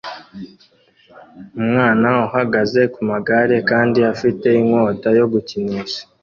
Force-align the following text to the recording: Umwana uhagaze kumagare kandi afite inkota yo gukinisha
Umwana 1.59 2.07
uhagaze 2.27 2.81
kumagare 2.93 3.55
kandi 3.69 3.99
afite 4.13 4.47
inkota 4.61 5.07
yo 5.19 5.25
gukinisha 5.33 6.01